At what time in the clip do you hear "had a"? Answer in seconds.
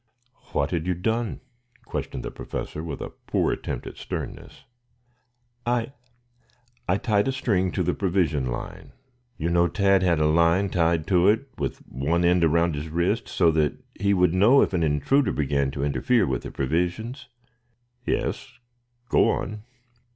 10.01-10.25